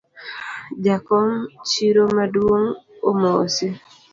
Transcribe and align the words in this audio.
Jakom 0.85 1.29
chiro 1.69 2.03
maduong’ 2.15 2.67
omosi 3.09 3.67